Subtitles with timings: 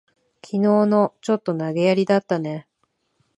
[0.41, 2.67] きのうの、ちょっと投げやりだったね。